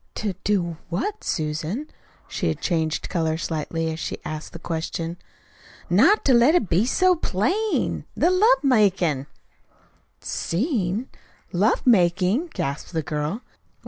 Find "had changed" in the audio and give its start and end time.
2.47-3.07